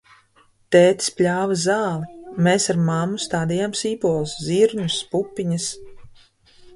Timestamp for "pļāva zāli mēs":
1.17-2.65